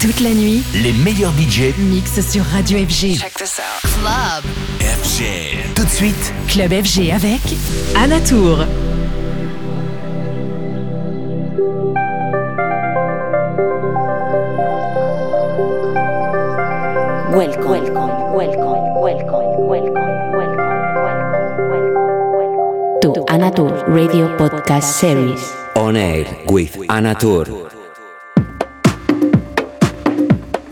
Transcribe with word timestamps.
Toute 0.00 0.20
la 0.20 0.30
nuit, 0.30 0.62
les 0.74 0.92
meilleurs 0.92 1.32
budgets 1.32 1.74
mixent 1.76 2.20
sur 2.30 2.44
Radio 2.44 2.78
FG. 2.78 3.18
Check 3.18 3.34
this 3.34 3.58
out. 3.58 3.90
Club. 4.00 4.44
FG. 4.80 5.74
Tout 5.74 5.84
de 5.84 5.88
suite, 5.90 6.32
Club 6.46 6.70
FG 6.70 7.10
avec 7.10 7.40
Anatour. 7.96 8.58
Welcome, 17.34 17.68
welcome, 17.68 18.34
welcome, 18.34 19.02
welcome, 19.02 19.66
welcome, 19.66 19.94
welcome, 20.36 20.94
welcome, 20.94 21.70
welcome 22.38 23.00
to 23.02 23.24
Anatur 23.32 23.84
Radio 23.88 24.28
Podcast 24.36 24.94
Series. 25.00 25.40
On 25.74 25.96
air 25.96 26.24
with 26.48 26.76
Anatur. 26.88 27.67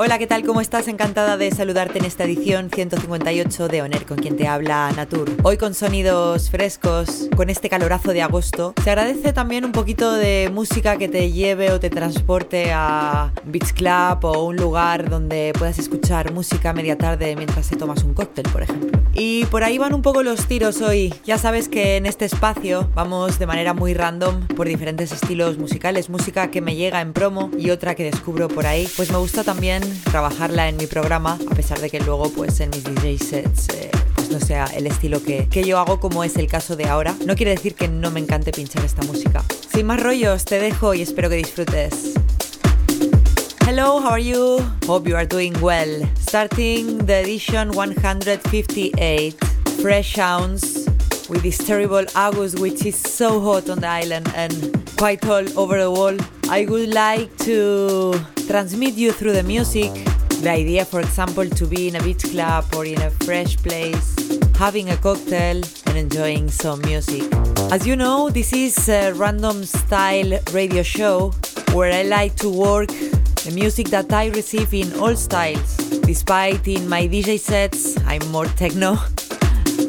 Hola, 0.07 0.19
¿qué 0.19 0.29
tal? 0.29 0.45
¿Cómo 0.45 0.61
estás? 0.61 0.87
Encantada 0.87 1.37
de 1.37 1.51
saludarte 1.51 1.99
en 1.99 2.05
esta 2.05 2.23
edición 2.23 2.71
158 2.73 3.67
de 3.67 3.83
Oner, 3.83 4.07
con 4.07 4.19
quien 4.19 4.37
te 4.37 4.47
habla 4.47 4.93
Natur. 4.95 5.33
Hoy 5.43 5.57
con 5.57 5.75
sonidos 5.75 6.49
frescos, 6.49 7.29
con 7.35 7.51
este 7.51 7.69
calorazo 7.69 8.13
de 8.13 8.23
agosto. 8.23 8.73
Se 8.85 8.91
agradece 8.91 9.33
también 9.33 9.65
un 9.65 9.73
poquito 9.73 10.13
de 10.13 10.49
música 10.55 10.97
que 10.97 11.09
te 11.09 11.33
lleve 11.33 11.73
o 11.73 11.81
te 11.81 11.91
transporte 11.91 12.71
a 12.73 13.33
beach 13.47 13.73
club 13.73 14.25
o 14.27 14.45
un 14.45 14.55
lugar 14.55 15.11
donde 15.11 15.53
puedas 15.59 15.81
escuchar 15.81 16.33
música 16.33 16.73
media 16.73 16.97
tarde 16.97 17.35
mientras 17.35 17.69
te 17.69 17.75
tomas 17.75 18.05
un 18.05 18.15
cóctel, 18.15 18.45
por 18.53 18.63
ejemplo. 18.63 18.97
Y 19.13 19.47
por 19.47 19.65
ahí 19.65 19.77
van 19.79 19.93
un 19.93 20.03
poco 20.03 20.23
los 20.23 20.47
tiros 20.47 20.83
hoy. 20.83 21.13
Ya 21.25 21.39
sabes 21.39 21.69
que 21.69 21.97
en 21.97 22.07
este 22.07 22.27
espacio 22.27 22.89
vamos 22.95 23.41
de 23.41 23.47
manera 23.47 23.73
muy 23.73 23.93
random 23.95 24.47
por 24.49 24.69
diferentes 24.69 25.11
estilos 25.11 25.59
musicales, 25.59 26.11
música 26.11 26.51
que 26.51 26.61
me 26.61 26.77
llega 26.77 27.01
en 27.01 27.13
promo 27.13 27.51
y 27.59 27.71
otra 27.71 27.97
que 27.97 28.05
descubro 28.05 28.47
por 28.47 28.67
ahí. 28.67 28.87
Pues 28.97 29.11
me 29.11 29.17
gusta 29.17 29.43
también 29.43 29.83
trabajarla 30.05 30.69
en 30.69 30.77
mi 30.77 30.87
programa, 30.87 31.39
a 31.51 31.55
pesar 31.55 31.81
de 31.81 31.91
que 31.91 32.01
luego 32.01 32.31
pues 32.31 32.61
en 32.61 32.71
mis 32.71 32.85
DJ 32.85 33.19
sets 33.19 33.69
eh, 33.71 33.91
pues 34.15 34.31
no 34.31 34.41
sea 34.41 34.67
el 34.67 34.87
estilo 34.87 35.23
que, 35.23 35.49
que 35.49 35.65
yo 35.65 35.79
hago 35.79 36.01
como 36.01 36.25
es 36.25 36.37
el 36.37 36.47
caso 36.47 36.77
de 36.77 36.87
ahora. 36.87 37.15
No 37.27 37.35
quiere 37.37 37.53
decir 37.53 37.75
que 37.75 37.89
no 37.89 38.11
me 38.11 38.21
encante 38.21 38.53
pinchar 38.53 38.85
esta 38.85 39.03
música. 39.03 39.45
Sin 39.73 39.87
más 39.87 40.03
rollos, 40.03 40.45
te 40.45 40.59
dejo 40.59 40.95
y 40.95 41.03
espero 41.03 41.29
que 41.29 41.37
disfrutes. 41.37 42.15
Hello, 43.67 43.99
how 43.99 44.13
are 44.13 44.23
you? 44.23 44.59
Hope 44.87 45.09
you 45.09 45.17
are 45.17 45.27
doing 45.27 45.53
well. 45.61 46.09
Starting 46.21 46.99
the 47.05 47.23
edition 47.23 47.73
158, 47.73 49.35
fresh 49.83 50.15
sounds 50.15 50.87
with 51.29 51.43
this 51.43 51.59
terrible 51.59 52.05
August, 52.15 52.61
which 52.61 52.87
is 52.87 52.97
so 52.97 53.41
hot 53.41 53.69
on 53.69 53.81
the 53.81 53.89
island 53.89 54.31
and 54.37 54.53
quite 54.97 55.27
all 55.29 55.45
over 55.59 55.79
the 55.79 55.91
world. 55.91 56.25
I 56.49 56.65
would 56.69 56.95
like 56.95 57.37
to 57.39 58.15
transmit 58.47 58.95
you 58.95 59.13
through 59.13 59.33
the 59.33 59.43
music 59.43 59.93
the 60.43 60.51
idea, 60.51 60.85
for 60.85 61.01
example, 61.01 61.49
to 61.49 61.67
be 61.67 61.89
in 61.89 61.97
a 61.97 62.03
beach 62.03 62.23
club 62.23 62.67
or 62.77 62.85
in 62.85 63.01
a 63.03 63.11
fresh 63.11 63.57
place, 63.57 64.15
having 64.57 64.91
a 64.91 64.97
cocktail 64.97 65.63
and 65.87 65.97
enjoying 65.97 66.51
some 66.51 66.81
music. 66.83 67.25
As 67.73 67.87
you 67.87 67.97
know, 67.97 68.31
this 68.31 68.53
is 68.53 68.89
a 68.89 69.13
random 69.13 69.65
style 69.65 70.39
radio 70.53 70.83
show 70.83 71.33
where 71.73 71.93
I 71.93 72.03
like 72.03 72.37
to 72.37 72.49
work 72.49 72.89
the 72.89 73.51
music 73.53 73.89
that 73.89 74.13
I 74.13 74.29
receive 74.29 74.73
in 74.73 74.93
all 75.01 75.17
styles. 75.17 75.77
Despite 76.03 76.69
in 76.69 76.89
my 76.89 77.09
DJ 77.09 77.41
sets 77.41 77.97
I'm 78.07 78.25
more 78.31 78.47
techno, 78.47 78.99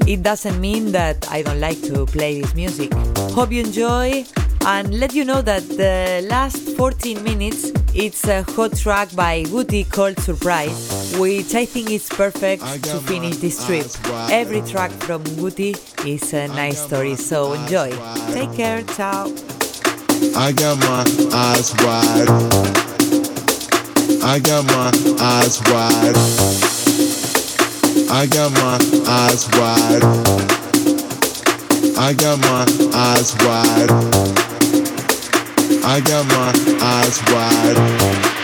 it 0.07 0.23
doesn't 0.23 0.59
mean 0.59 0.91
that 0.93 1.29
I 1.29 1.43
don't 1.43 1.59
like 1.59 1.81
to 1.83 2.05
play 2.07 2.41
this 2.41 2.55
music. 2.55 2.93
Hope 3.35 3.51
you 3.51 3.61
enjoy 3.61 4.25
and 4.67 4.99
let 4.99 5.13
you 5.15 5.23
know 5.23 5.41
that 5.41 5.65
the 5.69 6.27
last 6.29 6.75
14 6.75 7.23
minutes 7.23 7.71
it's 7.95 8.27
a 8.27 8.43
hot 8.43 8.75
track 8.75 9.15
by 9.15 9.45
Woody 9.49 9.85
called 9.85 10.19
Surprise, 10.19 11.15
which 11.17 11.55
I 11.55 11.63
think 11.65 11.89
is 11.89 12.09
perfect 12.09 12.61
to 12.83 12.99
finish 12.99 13.37
this 13.37 13.65
trip. 13.65 13.87
Every 14.29 14.61
track 14.61 14.91
from 14.91 15.23
Woody 15.37 15.73
is 16.05 16.33
a 16.33 16.49
nice 16.49 16.81
story, 16.81 17.15
so 17.15 17.53
enjoy. 17.53 17.91
Take 18.33 18.53
care, 18.53 18.83
ciao. 18.83 19.31
I 20.35 20.51
got 20.51 20.77
my 20.79 21.03
eyes 21.33 21.73
wide. 21.79 22.27
I 24.21 24.39
got 24.39 24.65
my 24.65 24.91
eyes 25.21 25.61
wide. 25.71 26.17
I 28.11 28.27
got 28.27 28.51
my 28.51 28.77
eyes 29.07 29.47
wide. 29.53 30.03
I 31.97 32.13
got 32.13 32.39
my 32.41 32.65
eyes 32.93 33.35
wide. 33.39 34.26
I 35.89 36.01
got 36.01 36.27
my 36.27 36.51
eyes 36.81 37.21
wide. 37.31 38.36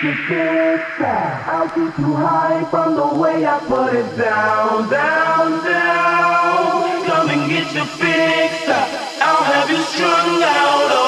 I'll 0.00 1.68
keep 1.70 1.98
you 1.98 2.14
high 2.14 2.64
from 2.70 2.94
the 2.94 3.18
way 3.18 3.44
I 3.44 3.58
put 3.66 3.94
it 3.94 4.16
down, 4.16 4.88
down, 4.88 5.64
down. 5.64 7.04
Come 7.04 7.30
and 7.30 7.50
get 7.50 7.74
you 7.74 7.84
fixed. 7.84 8.68
I'll 9.20 9.42
have 9.42 9.68
you 9.68 9.78
strung 9.78 10.42
out 10.42 11.07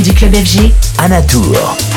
Du 0.00 0.12
club 0.14 0.34
FG. 0.34 0.72
Anatour. 0.98 1.91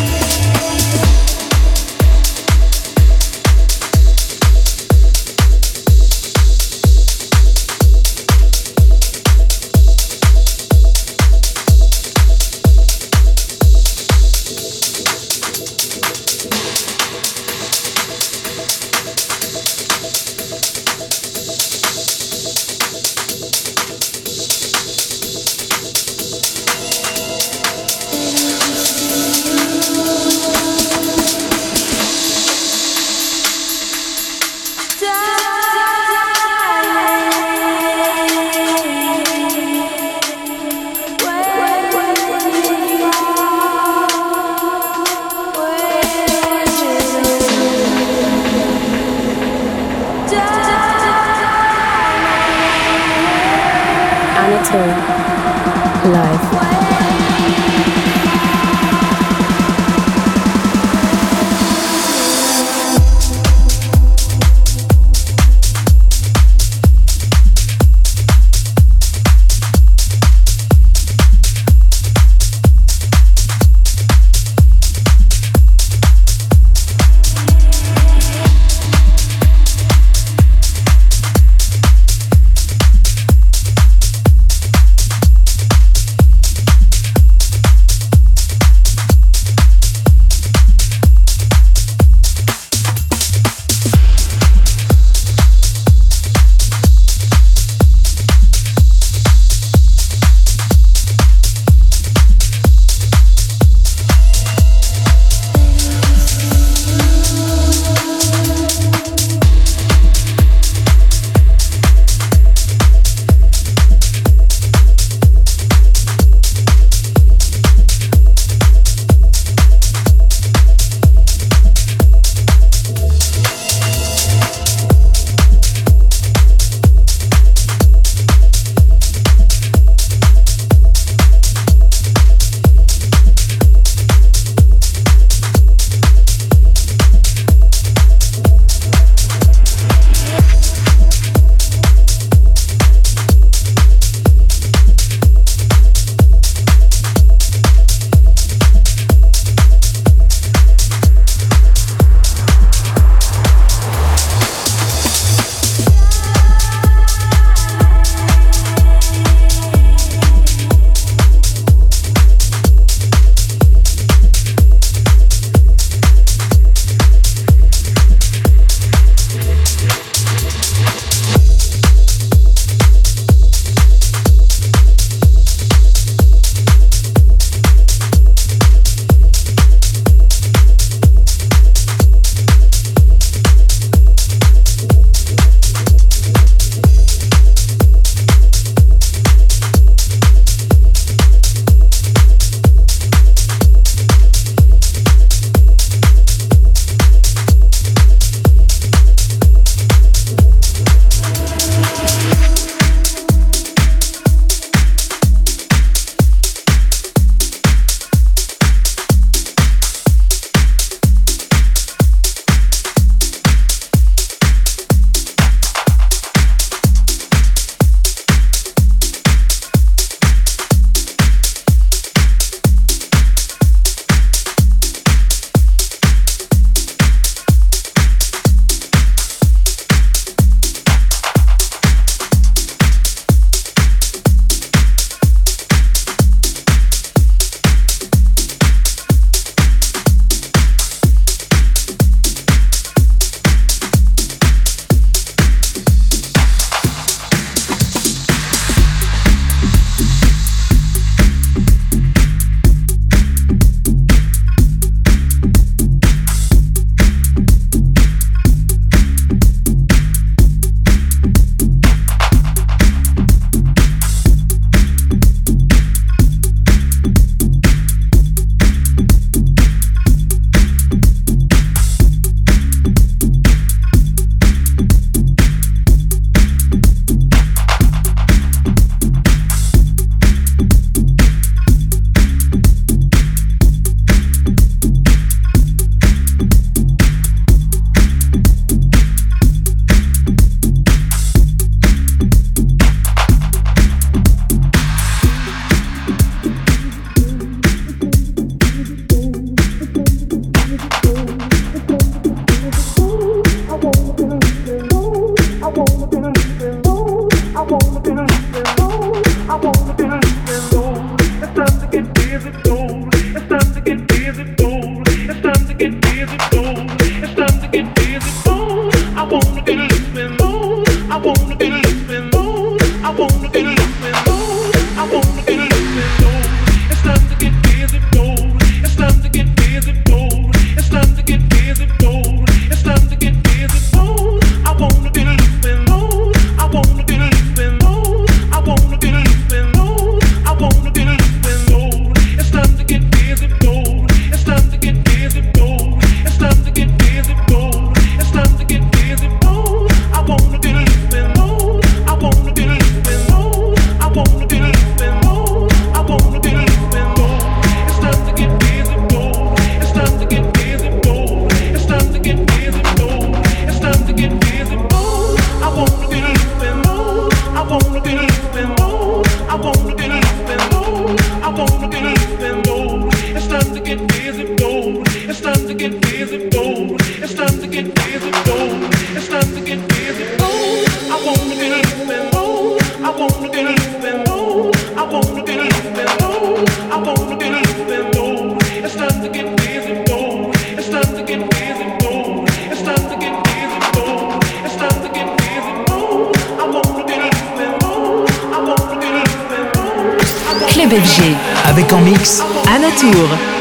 Club 400.76 400.92
FG. 400.92 401.34
Avec 401.70 401.94
en 401.94 402.02
mix, 402.02 402.44
Anna 402.68 402.90
Tour. 403.00 403.55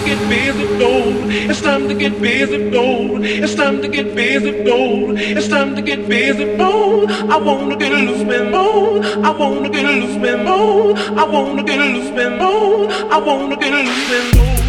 to 0.00 0.06
get 0.06 0.28
busy, 0.28 0.78
gold. 0.78 1.30
It's 1.50 1.60
time 1.60 1.88
to 1.88 1.94
get 1.94 2.20
busy, 2.20 2.70
gold. 2.70 3.24
It's 3.24 3.54
time 3.54 3.82
to 3.82 3.88
get 3.88 4.14
busy, 4.14 4.64
gold. 4.64 5.18
It's 5.18 5.48
time 5.48 5.74
to 5.76 5.82
get 5.82 6.08
busy, 6.08 6.56
gold. 6.56 7.10
I 7.10 7.36
wanna 7.36 7.76
get 7.76 7.92
loose, 7.92 8.24
man, 8.24 8.50
gold. 8.50 9.04
I 9.04 9.30
wanna 9.30 9.68
get 9.68 9.84
loose, 9.84 10.16
man, 10.16 10.44
gold. 10.44 10.98
I 10.98 11.24
wanna 11.24 11.62
get 11.62 11.78
loose, 11.78 12.10
man, 12.10 12.38
gold. 12.38 12.90
I 12.90 13.18
wanna 13.18 13.56
get 13.56 13.72
loose, 13.72 14.10
man, 14.10 14.32
gold. 14.32 14.59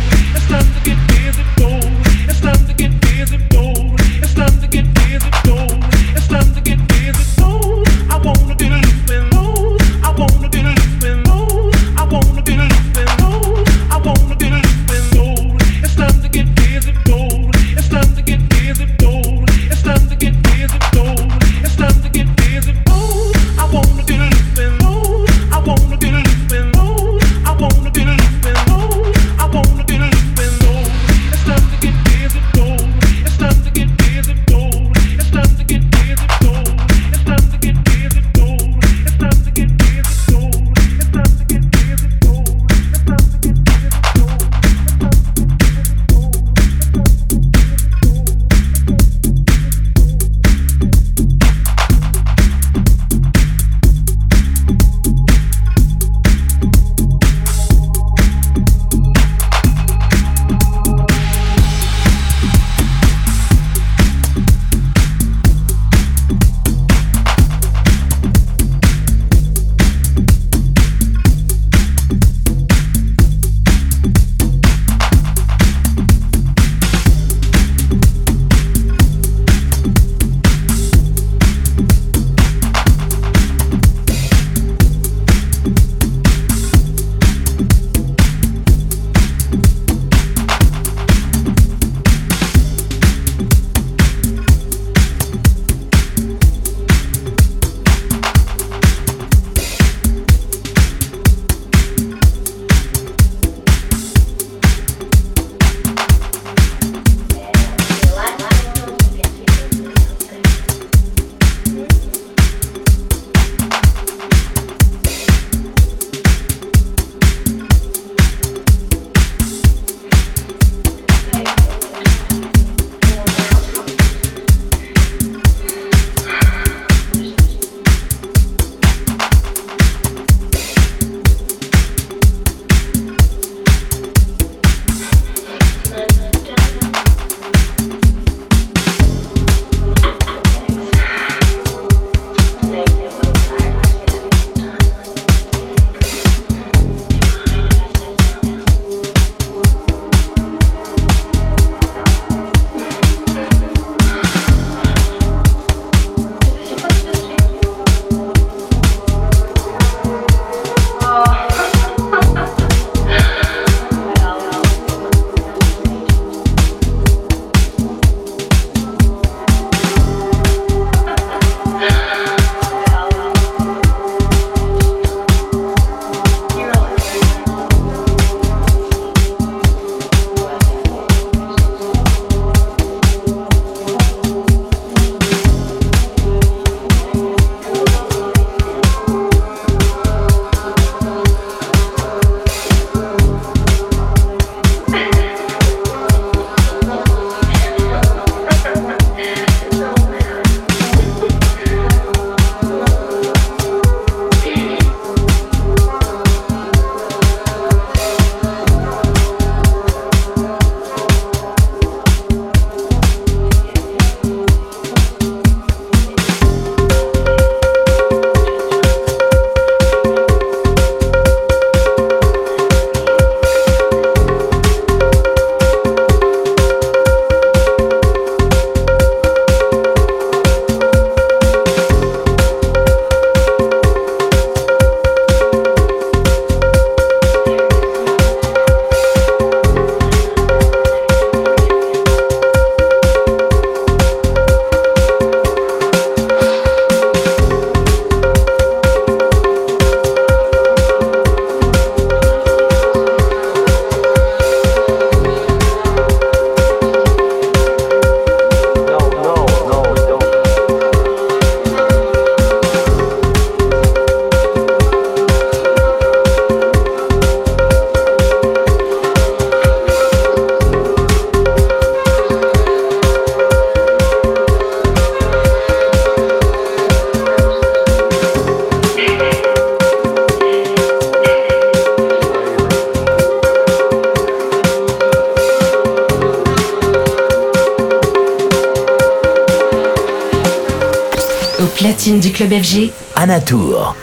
FG. 293.31 294.00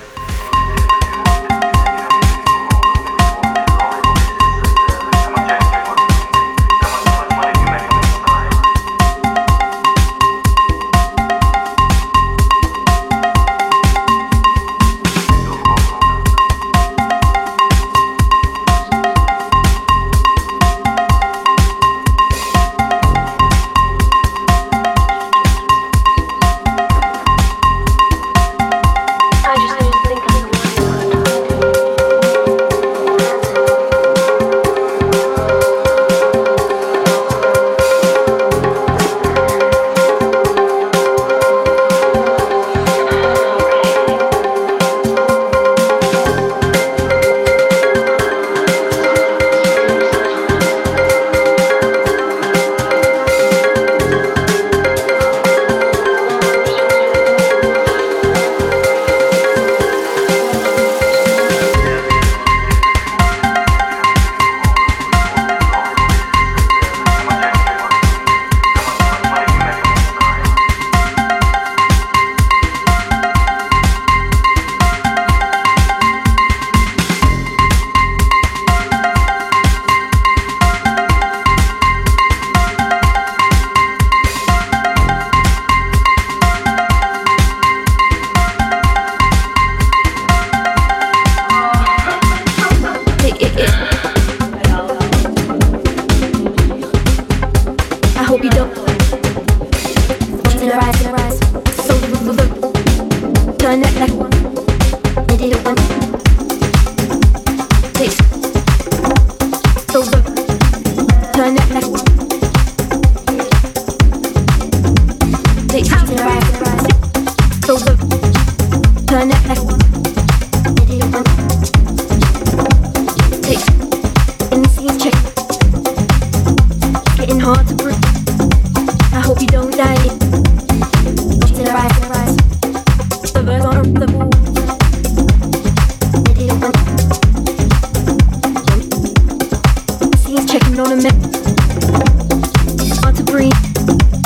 Want 141.81 143.17
to 143.17 143.25
breathe. 143.25 144.18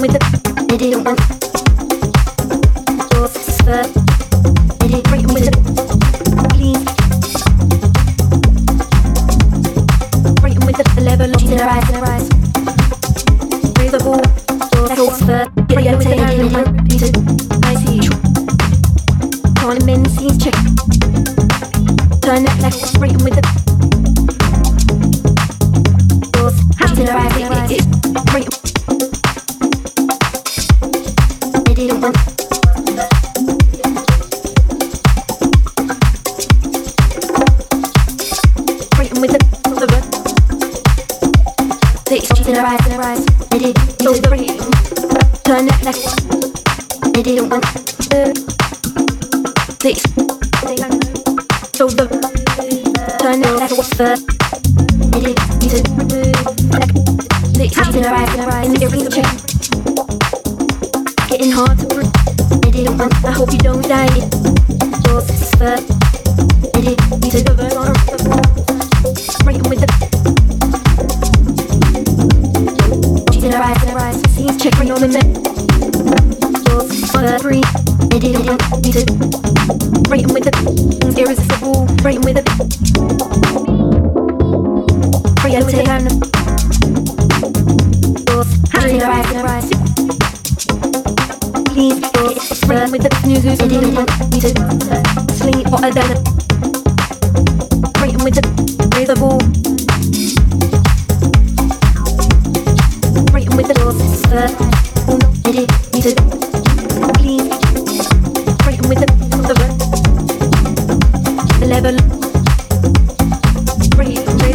With 0.00 0.12
the 0.12 0.20
want 1.04 1.18
doors 3.10 4.05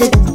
to 0.00 0.29